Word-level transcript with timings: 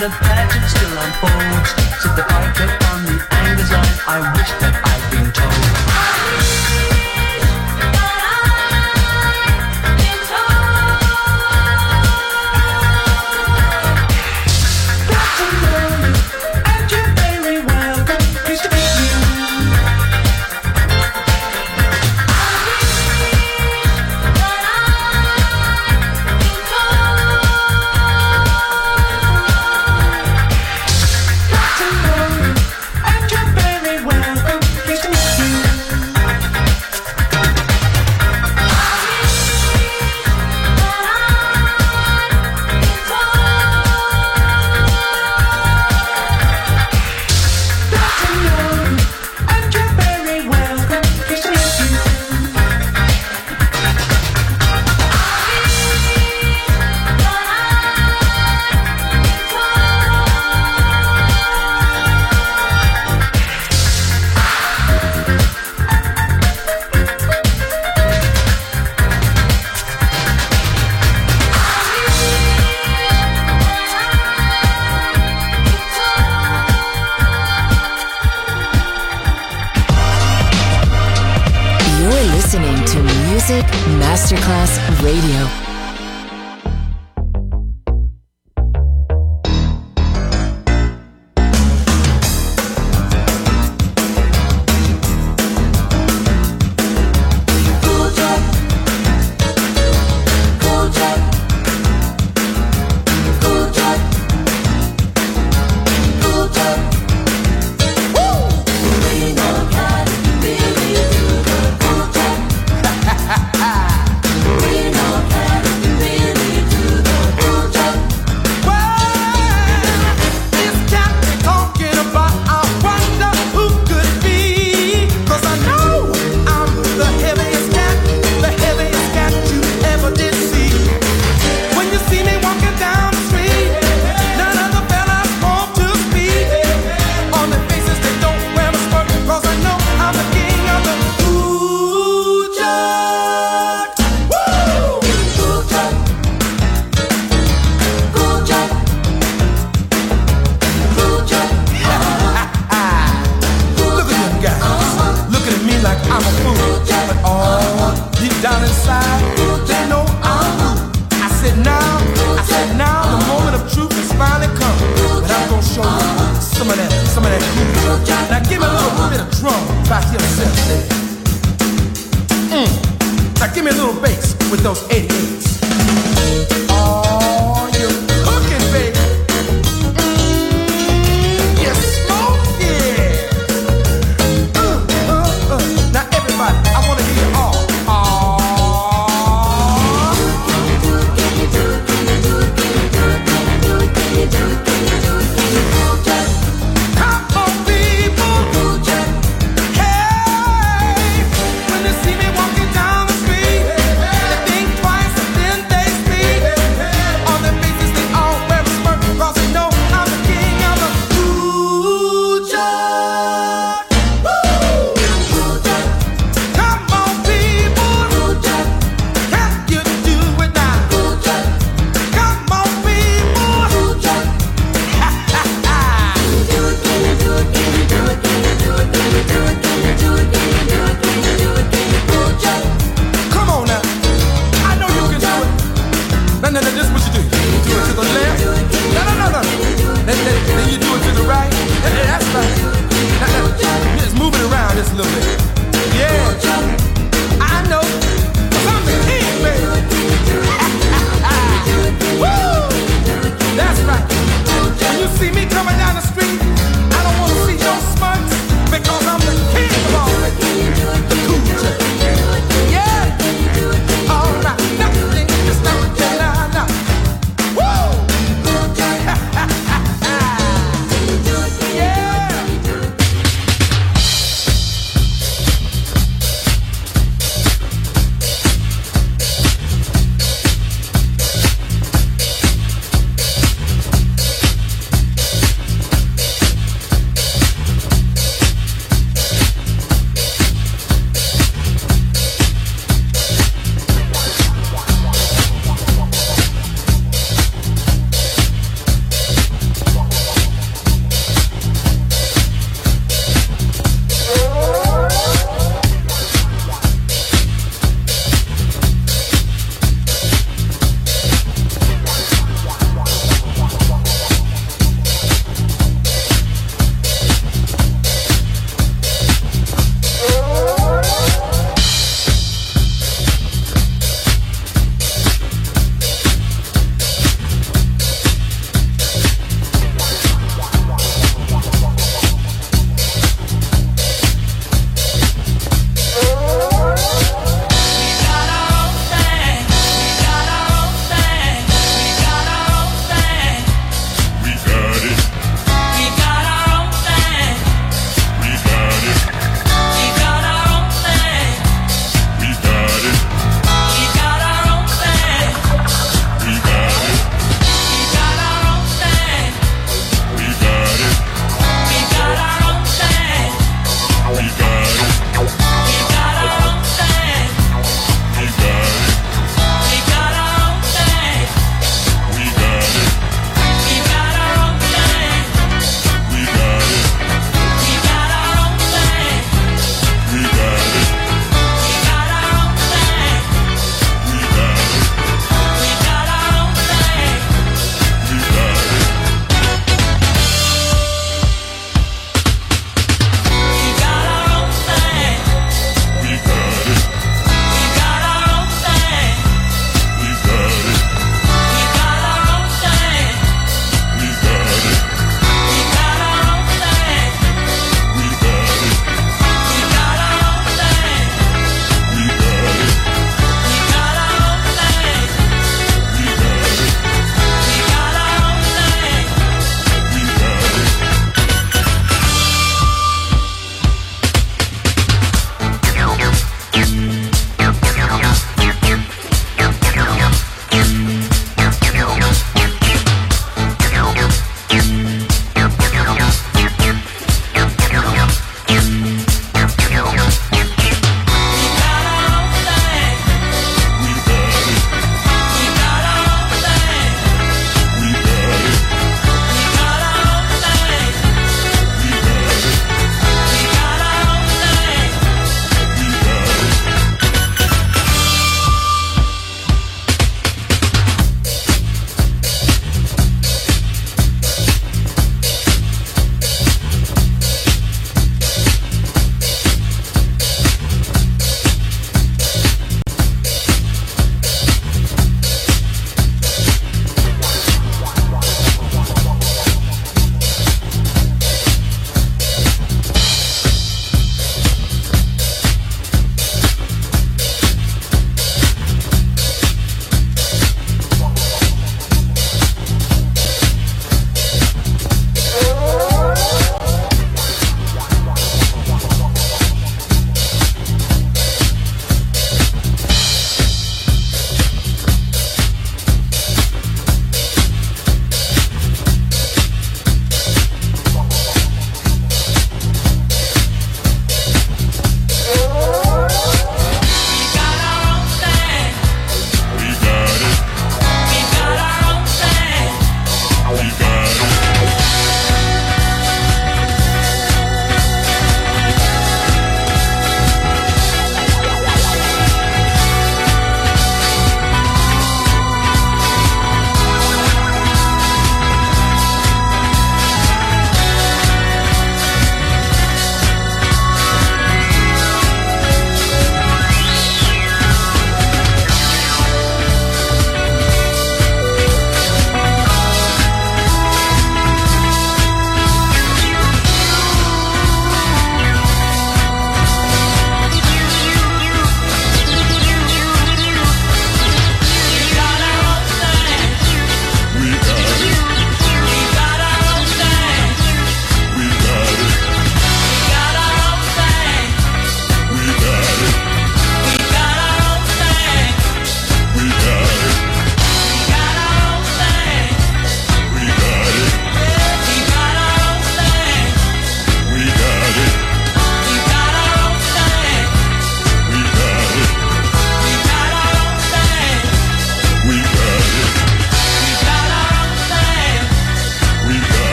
the 0.00 0.08
pageant 0.08 0.64
still 0.64 0.96
unfolds. 0.96 1.70
Sit 2.00 2.16
the 2.16 2.22
fight 2.22 2.56
upon 2.56 3.04
the 3.04 3.20
anger's 3.36 3.70
line. 3.70 3.98
I 4.08 4.32
wish 4.34 4.48
that 4.60 4.74
I'd 4.82 5.10
been 5.12 5.30
told. 5.30 5.59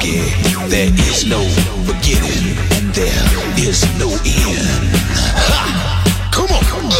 forget. 0.00 0.70
There 0.70 0.92
is 1.08 1.24
no 1.26 1.40
beginning. 1.86 2.56
There 2.92 3.24
is 3.58 3.82
no 3.98 4.08
end. 4.08 4.88
Ha! 5.36 5.62
Come 6.32 6.50
on. 6.50 6.64
Uh. 6.80 6.96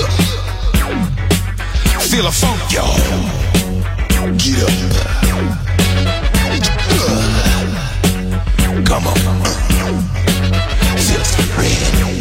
Feel 2.00 2.26
a 2.26 2.30
funk, 2.30 2.60
y'all. 2.72 2.96
Get 4.36 4.62
up. 4.62 4.72
Come 8.84 9.06
on. 9.06 9.18
Uh. 9.26 9.48
Feel 10.96 11.24
the 11.24 12.19